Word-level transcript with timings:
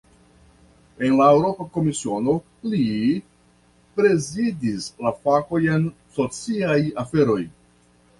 En 1.07 1.17
la 1.17 1.25
Eŭropa 1.33 1.65
Komisiono, 1.75 2.33
li 2.71 2.79
prezidis 3.99 4.87
la 5.07 5.13
fakojn 5.27 5.85
"sociaj 6.17 6.79
aferoj". 7.03 7.39